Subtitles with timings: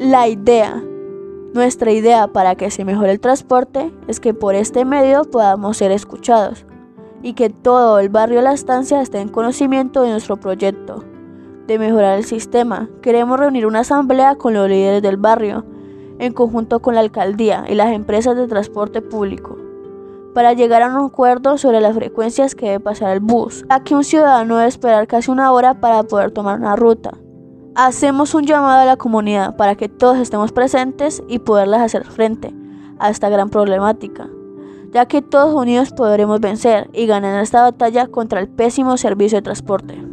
[0.00, 0.82] La idea.
[1.52, 5.92] Nuestra idea para que se mejore el transporte es que por este medio podamos ser
[5.92, 6.64] escuchados
[7.22, 11.04] y que todo el barrio La Estancia esté en conocimiento de nuestro proyecto
[11.66, 12.88] de mejorar el sistema.
[13.02, 15.66] Queremos reunir una asamblea con los líderes del barrio,
[16.18, 19.58] en conjunto con la alcaldía y las empresas de transporte público,
[20.32, 23.94] para llegar a un acuerdo sobre las frecuencias que debe pasar el bus, ya que
[23.94, 27.18] un ciudadano debe esperar casi una hora para poder tomar una ruta.
[27.82, 32.52] Hacemos un llamado a la comunidad para que todos estemos presentes y poderles hacer frente
[32.98, 34.28] a esta gran problemática,
[34.92, 39.42] ya que todos unidos podremos vencer y ganar esta batalla contra el pésimo servicio de
[39.42, 40.09] transporte.